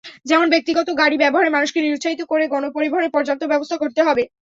যেমন 0.25 0.47
ব্যক্তিগত 0.53 0.87
গাড়ি 0.97 1.17
ব্যবহারে 1.19 1.49
মানুষকে 1.51 1.79
নিরুৎসাহিত 1.81 2.21
করে 2.31 2.43
গণপরিবহনের 2.53 3.13
পর্যাপ্ত 3.15 3.43
ব্যবস্থা 3.51 3.77
করতে 3.81 4.01
হবে। 4.07 4.23